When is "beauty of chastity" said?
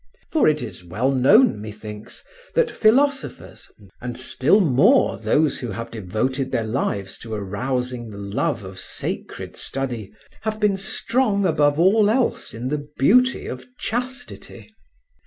12.97-14.71